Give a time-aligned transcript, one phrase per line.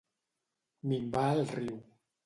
[0.93, 1.81] Minvar el riu.